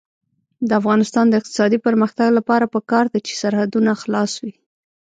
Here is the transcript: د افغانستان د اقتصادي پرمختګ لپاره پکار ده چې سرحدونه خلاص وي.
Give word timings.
د 0.67 0.69
افغانستان 0.79 1.25
د 1.27 1.33
اقتصادي 1.39 1.77
پرمختګ 1.87 2.27
لپاره 2.37 2.71
پکار 2.75 3.05
ده 3.13 3.19
چې 3.27 3.33
سرحدونه 3.41 3.91
خلاص 4.01 4.31
وي. 4.43 4.53